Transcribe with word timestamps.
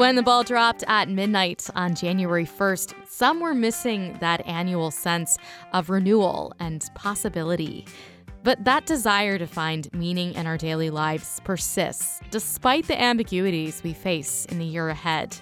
When 0.00 0.16
the 0.16 0.22
ball 0.22 0.44
dropped 0.44 0.82
at 0.86 1.10
midnight 1.10 1.68
on 1.74 1.94
January 1.94 2.46
1st, 2.46 2.94
some 3.06 3.38
were 3.38 3.52
missing 3.52 4.16
that 4.20 4.40
annual 4.46 4.90
sense 4.90 5.36
of 5.74 5.90
renewal 5.90 6.54
and 6.58 6.82
possibility. 6.94 7.84
But 8.42 8.64
that 8.64 8.86
desire 8.86 9.36
to 9.36 9.46
find 9.46 9.92
meaning 9.92 10.32
in 10.32 10.46
our 10.46 10.56
daily 10.56 10.88
lives 10.88 11.38
persists, 11.44 12.18
despite 12.30 12.86
the 12.86 12.98
ambiguities 12.98 13.82
we 13.84 13.92
face 13.92 14.46
in 14.46 14.58
the 14.58 14.64
year 14.64 14.88
ahead. 14.88 15.36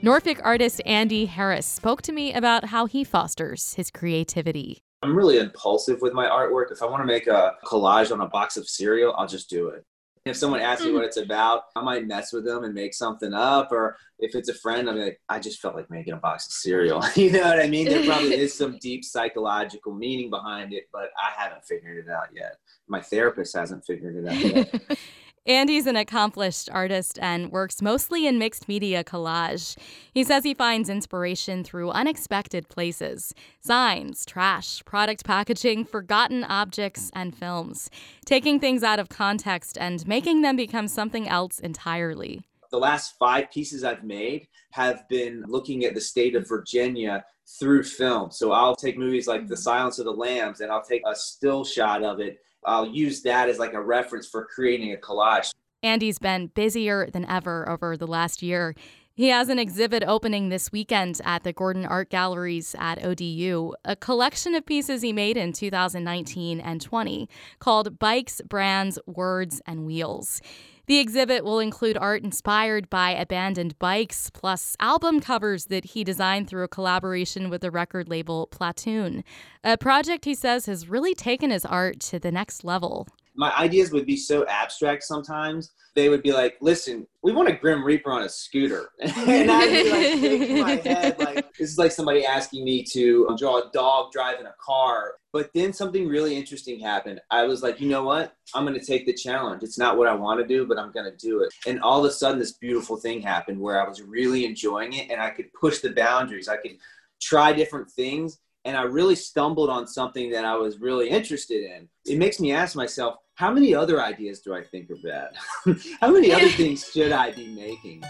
Norfolk 0.00 0.38
artist 0.44 0.80
Andy 0.86 1.26
Harris 1.26 1.66
spoke 1.66 2.00
to 2.02 2.12
me 2.12 2.32
about 2.32 2.66
how 2.66 2.86
he 2.86 3.02
fosters 3.02 3.74
his 3.74 3.90
creativity. 3.90 4.78
I'm 5.02 5.16
really 5.16 5.38
impulsive 5.38 6.02
with 6.02 6.12
my 6.12 6.26
artwork. 6.26 6.70
If 6.70 6.82
I 6.82 6.86
want 6.86 7.02
to 7.02 7.04
make 7.04 7.26
a 7.26 7.54
collage 7.66 8.12
on 8.12 8.20
a 8.20 8.28
box 8.28 8.56
of 8.56 8.68
cereal, 8.68 9.12
I'll 9.18 9.26
just 9.26 9.50
do 9.50 9.70
it. 9.70 9.84
If 10.28 10.36
someone 10.36 10.60
asks 10.60 10.84
me 10.84 10.90
mm. 10.90 10.94
what 10.94 11.04
it's 11.04 11.16
about, 11.16 11.62
I 11.76 11.82
might 11.82 12.06
mess 12.06 12.32
with 12.32 12.44
them 12.44 12.64
and 12.64 12.74
make 12.74 12.94
something 12.94 13.32
up. 13.32 13.72
Or 13.72 13.96
if 14.18 14.34
it's 14.34 14.48
a 14.48 14.54
friend, 14.54 14.88
I'm 14.88 14.98
like, 14.98 15.20
I 15.28 15.38
just 15.38 15.60
felt 15.60 15.74
like 15.74 15.90
making 15.90 16.14
a 16.14 16.18
box 16.18 16.46
of 16.46 16.52
cereal. 16.52 17.02
you 17.14 17.32
know 17.32 17.42
what 17.42 17.60
I 17.60 17.68
mean? 17.68 17.86
There 17.86 18.04
probably 18.04 18.34
is 18.34 18.56
some 18.56 18.78
deep 18.80 19.04
psychological 19.04 19.94
meaning 19.94 20.30
behind 20.30 20.72
it, 20.72 20.84
but 20.92 21.10
I 21.16 21.40
haven't 21.40 21.64
figured 21.64 22.06
it 22.06 22.10
out 22.10 22.28
yet. 22.34 22.56
My 22.88 23.00
therapist 23.00 23.56
hasn't 23.56 23.84
figured 23.86 24.16
it 24.16 24.28
out 24.28 24.56
yet. 24.56 24.98
Andy's 25.48 25.86
an 25.86 25.96
accomplished 25.96 26.68
artist 26.70 27.18
and 27.22 27.50
works 27.50 27.80
mostly 27.80 28.26
in 28.26 28.38
mixed 28.38 28.68
media 28.68 29.02
collage. 29.02 29.78
He 30.12 30.22
says 30.22 30.44
he 30.44 30.52
finds 30.52 30.90
inspiration 30.90 31.64
through 31.64 31.90
unexpected 31.90 32.68
places 32.68 33.34
signs, 33.58 34.26
trash, 34.26 34.82
product 34.84 35.24
packaging, 35.24 35.86
forgotten 35.86 36.44
objects, 36.44 37.10
and 37.14 37.34
films, 37.34 37.88
taking 38.26 38.60
things 38.60 38.82
out 38.82 38.98
of 38.98 39.08
context 39.08 39.78
and 39.80 40.06
making 40.06 40.42
them 40.42 40.54
become 40.54 40.86
something 40.86 41.26
else 41.26 41.58
entirely. 41.60 42.42
The 42.70 42.78
last 42.78 43.14
five 43.18 43.50
pieces 43.50 43.84
I've 43.84 44.04
made 44.04 44.48
have 44.72 45.08
been 45.08 45.44
looking 45.46 45.86
at 45.86 45.94
the 45.94 46.00
state 46.02 46.36
of 46.36 46.46
Virginia 46.46 47.24
through 47.58 47.84
film. 47.84 48.30
So 48.30 48.52
I'll 48.52 48.76
take 48.76 48.98
movies 48.98 49.26
like 49.26 49.48
The 49.48 49.56
Silence 49.56 49.98
of 49.98 50.04
the 50.04 50.12
Lambs 50.12 50.60
and 50.60 50.70
I'll 50.70 50.84
take 50.84 51.00
a 51.06 51.16
still 51.16 51.64
shot 51.64 52.02
of 52.02 52.20
it 52.20 52.38
I'll 52.64 52.86
use 52.86 53.22
that 53.22 53.48
as 53.48 53.58
like 53.58 53.74
a 53.74 53.80
reference 53.80 54.28
for 54.28 54.44
creating 54.44 54.92
a 54.92 54.96
collage. 54.96 55.52
Andy's 55.82 56.18
been 56.18 56.48
busier 56.48 57.08
than 57.10 57.24
ever 57.26 57.68
over 57.68 57.96
the 57.96 58.06
last 58.06 58.42
year. 58.42 58.74
He 59.18 59.30
has 59.30 59.48
an 59.48 59.58
exhibit 59.58 60.04
opening 60.06 60.48
this 60.48 60.70
weekend 60.70 61.20
at 61.24 61.42
the 61.42 61.52
Gordon 61.52 61.84
Art 61.84 62.08
Galleries 62.08 62.76
at 62.78 63.04
ODU, 63.04 63.72
a 63.84 63.96
collection 63.96 64.54
of 64.54 64.64
pieces 64.64 65.02
he 65.02 65.12
made 65.12 65.36
in 65.36 65.52
2019 65.52 66.60
and 66.60 66.80
20 66.80 67.28
called 67.58 67.98
Bikes, 67.98 68.40
Brands, 68.48 68.96
Words, 69.06 69.60
and 69.66 69.84
Wheels. 69.84 70.40
The 70.86 71.00
exhibit 71.00 71.42
will 71.42 71.58
include 71.58 71.98
art 71.98 72.22
inspired 72.22 72.88
by 72.88 73.10
abandoned 73.10 73.76
bikes, 73.80 74.30
plus 74.30 74.76
album 74.78 75.18
covers 75.18 75.64
that 75.64 75.86
he 75.86 76.04
designed 76.04 76.48
through 76.48 76.62
a 76.62 76.68
collaboration 76.68 77.50
with 77.50 77.62
the 77.62 77.72
record 77.72 78.08
label 78.08 78.46
Platoon, 78.46 79.24
a 79.64 79.76
project 79.76 80.26
he 80.26 80.34
says 80.36 80.66
has 80.66 80.88
really 80.88 81.16
taken 81.16 81.50
his 81.50 81.64
art 81.64 81.98
to 82.02 82.20
the 82.20 82.30
next 82.30 82.62
level. 82.62 83.08
My 83.38 83.56
ideas 83.56 83.92
would 83.92 84.04
be 84.04 84.16
so 84.16 84.44
abstract 84.46 85.04
sometimes. 85.04 85.72
They 85.94 86.10
would 86.10 86.22
be 86.22 86.32
like, 86.32 86.56
listen, 86.60 87.06
we 87.22 87.32
want 87.32 87.48
a 87.48 87.52
Grim 87.52 87.82
Reaper 87.82 88.12
on 88.12 88.22
a 88.22 88.28
scooter. 88.28 88.90
and 89.00 89.50
I'd 89.50 89.70
be 89.70 89.90
like, 89.90 90.20
shaking 90.20 90.60
my 90.60 90.70
head, 90.84 91.18
like, 91.18 91.56
this 91.56 91.70
is 91.70 91.78
like 91.78 91.92
somebody 91.92 92.26
asking 92.26 92.64
me 92.64 92.84
to 92.92 93.34
draw 93.38 93.58
a 93.58 93.70
dog 93.72 94.12
driving 94.12 94.46
a 94.46 94.54
car 94.60 95.14
but 95.32 95.50
then 95.54 95.72
something 95.72 96.08
really 96.08 96.36
interesting 96.36 96.80
happened. 96.80 97.20
I 97.30 97.44
was 97.44 97.62
like, 97.62 97.80
you 97.80 97.88
know 97.88 98.02
what? 98.02 98.34
I'm 98.54 98.64
going 98.64 98.78
to 98.78 98.84
take 98.84 99.04
the 99.04 99.12
challenge. 99.12 99.62
It's 99.62 99.78
not 99.78 99.98
what 99.98 100.08
I 100.08 100.14
want 100.14 100.40
to 100.40 100.46
do, 100.46 100.66
but 100.66 100.78
I'm 100.78 100.90
going 100.90 101.10
to 101.10 101.16
do 101.16 101.42
it. 101.42 101.52
And 101.66 101.80
all 101.80 102.04
of 102.04 102.10
a 102.10 102.12
sudden, 102.12 102.38
this 102.38 102.52
beautiful 102.52 102.96
thing 102.96 103.20
happened 103.20 103.60
where 103.60 103.84
I 103.84 103.88
was 103.88 104.00
really 104.00 104.44
enjoying 104.46 104.94
it 104.94 105.10
and 105.10 105.20
I 105.20 105.30
could 105.30 105.52
push 105.52 105.80
the 105.80 105.92
boundaries. 105.92 106.48
I 106.48 106.56
could 106.56 106.78
try 107.20 107.52
different 107.52 107.90
things. 107.90 108.38
And 108.64 108.76
I 108.76 108.82
really 108.82 109.14
stumbled 109.14 109.70
on 109.70 109.86
something 109.86 110.30
that 110.30 110.44
I 110.44 110.54
was 110.56 110.80
really 110.80 111.08
interested 111.08 111.64
in. 111.64 111.88
It 112.06 112.18
makes 112.18 112.40
me 112.40 112.52
ask 112.52 112.74
myself, 112.74 113.16
how 113.38 113.52
many 113.52 113.72
other 113.72 114.02
ideas 114.02 114.40
do 114.40 114.52
I 114.52 114.64
think 114.64 114.90
are 114.90 114.96
bad? 114.96 115.30
how 116.00 116.10
many 116.10 116.32
other 116.32 116.48
things 116.56 116.90
should 116.90 117.12
I 117.12 117.30
be 117.30 117.46
making? 117.46 118.02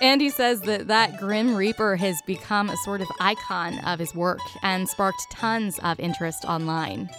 Andy 0.00 0.30
says 0.30 0.60
that 0.62 0.86
that 0.86 1.18
Grim 1.18 1.56
Reaper 1.56 1.96
has 1.96 2.22
become 2.28 2.70
a 2.70 2.76
sort 2.78 3.00
of 3.00 3.08
icon 3.18 3.80
of 3.80 3.98
his 3.98 4.14
work 4.14 4.38
and 4.62 4.88
sparked 4.88 5.20
tons 5.32 5.80
of 5.80 5.98
interest 5.98 6.44
online. 6.44 7.10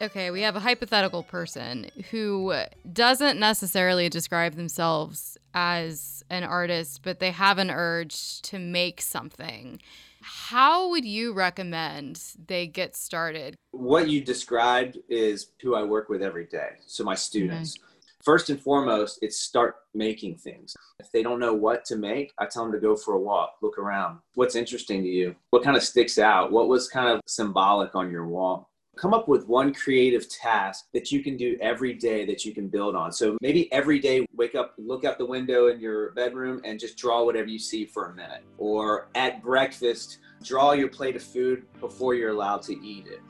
Okay, 0.00 0.30
we 0.30 0.42
have 0.42 0.54
a 0.54 0.60
hypothetical 0.60 1.24
person 1.24 1.90
who 2.12 2.54
doesn't 2.92 3.40
necessarily 3.40 4.08
describe 4.08 4.54
themselves 4.54 5.36
as 5.54 6.22
an 6.30 6.44
artist, 6.44 7.00
but 7.02 7.18
they 7.18 7.32
have 7.32 7.58
an 7.58 7.70
urge 7.70 8.42
to 8.42 8.60
make 8.60 9.00
something. 9.00 9.80
How 10.28 10.90
would 10.90 11.04
you 11.04 11.32
recommend 11.32 12.20
they 12.48 12.66
get 12.66 12.96
started? 12.96 13.54
What 13.70 14.08
you 14.08 14.20
described 14.20 14.98
is 15.08 15.52
who 15.62 15.76
I 15.76 15.84
work 15.84 16.08
with 16.08 16.20
every 16.20 16.46
day. 16.46 16.70
So, 16.86 17.04
my 17.04 17.14
students. 17.14 17.78
Mm-hmm 17.78 17.86
first 18.26 18.50
and 18.50 18.60
foremost, 18.60 19.20
it's 19.22 19.38
start 19.38 19.76
making 19.94 20.36
things. 20.36 20.74
If 20.98 21.12
they 21.12 21.22
don't 21.22 21.38
know 21.38 21.54
what 21.54 21.84
to 21.84 21.96
make, 21.96 22.32
I 22.38 22.46
tell 22.46 22.64
them 22.64 22.72
to 22.72 22.80
go 22.80 22.96
for 22.96 23.14
a 23.14 23.20
walk, 23.20 23.54
look 23.62 23.78
around. 23.78 24.18
What's 24.34 24.56
interesting 24.56 25.04
to 25.04 25.08
you? 25.08 25.36
What 25.50 25.62
kind 25.62 25.76
of 25.76 25.84
sticks 25.84 26.18
out? 26.18 26.50
What 26.50 26.66
was 26.66 26.88
kind 26.88 27.08
of 27.08 27.20
symbolic 27.28 27.94
on 27.94 28.10
your 28.10 28.26
wall? 28.26 28.68
Come 28.98 29.12
up 29.12 29.28
with 29.28 29.46
one 29.46 29.74
creative 29.74 30.28
task 30.28 30.86
that 30.94 31.12
you 31.12 31.22
can 31.22 31.36
do 31.36 31.58
every 31.60 31.92
day 31.92 32.24
that 32.24 32.44
you 32.44 32.54
can 32.54 32.68
build 32.68 32.96
on. 32.96 33.12
So 33.12 33.36
maybe 33.42 33.70
every 33.72 33.98
day, 33.98 34.26
wake 34.34 34.54
up, 34.54 34.74
look 34.78 35.04
out 35.04 35.18
the 35.18 35.26
window 35.26 35.68
in 35.68 35.80
your 35.80 36.12
bedroom 36.12 36.62
and 36.64 36.80
just 36.80 36.96
draw 36.96 37.22
whatever 37.22 37.48
you 37.48 37.58
see 37.58 37.84
for 37.84 38.06
a 38.06 38.14
minute. 38.14 38.42
Or 38.56 39.08
at 39.14 39.42
breakfast, 39.42 40.18
draw 40.42 40.72
your 40.72 40.88
plate 40.88 41.14
of 41.14 41.22
food 41.22 41.64
before 41.78 42.14
you're 42.14 42.30
allowed 42.30 42.62
to 42.62 42.72
eat 42.82 43.06
it 43.06 43.20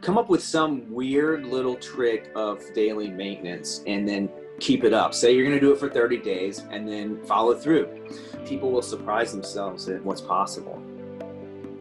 come 0.00 0.18
up 0.18 0.28
with 0.28 0.42
some 0.42 0.88
weird 0.92 1.46
little 1.46 1.74
trick 1.74 2.30
of 2.36 2.62
daily 2.74 3.08
maintenance 3.08 3.82
and 3.86 4.08
then 4.08 4.28
keep 4.60 4.84
it 4.84 4.92
up. 4.92 5.14
Say 5.14 5.34
you're 5.34 5.44
going 5.44 5.58
to 5.58 5.60
do 5.60 5.72
it 5.72 5.78
for 5.78 5.88
30 5.88 6.18
days 6.18 6.64
and 6.70 6.88
then 6.88 7.20
follow 7.24 7.54
through. 7.54 7.88
People 8.46 8.70
will 8.70 8.82
surprise 8.82 9.32
themselves 9.32 9.88
at 9.88 10.04
what's 10.04 10.20
possible. 10.20 10.80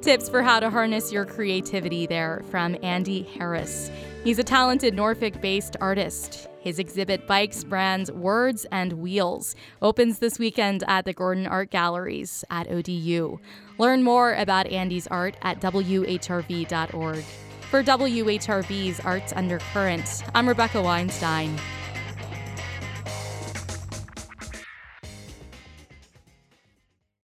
Tips 0.06 0.30
for 0.30 0.44
how 0.44 0.60
to 0.60 0.70
harness 0.70 1.12
your 1.12 1.26
creativity 1.26 2.06
there 2.06 2.44
from 2.52 2.78
Andy 2.84 3.24
Harris. 3.24 3.90
He's 4.24 4.38
a 4.38 4.44
talented 4.44 4.94
Norfolk 4.94 5.42
based 5.42 5.76
artist. 5.82 6.48
His 6.60 6.78
exhibit 6.78 7.26
Bikes, 7.26 7.64
Brands, 7.64 8.12
Words, 8.12 8.68
and 8.72 8.94
Wheels 8.94 9.56
opens 9.82 10.20
this 10.20 10.38
weekend 10.38 10.84
at 10.88 11.06
the 11.06 11.14
Gordon 11.14 11.48
Art 11.48 11.72
Galleries 11.72 12.46
at 12.52 12.70
ODU. 12.70 13.40
Learn 13.80 14.04
more 14.04 14.36
about 14.36 14.68
Andy's 14.68 15.08
art 15.08 15.38
at 15.42 15.60
WHRV.org. 15.60 17.24
For 17.72 17.82
WHRV's 17.82 19.00
Arts 19.00 19.34
Undercurrent, 19.34 20.24
I'm 20.36 20.48
Rebecca 20.48 20.84
Weinstein. 20.84 21.60